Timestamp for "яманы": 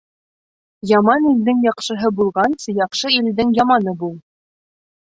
3.61-3.97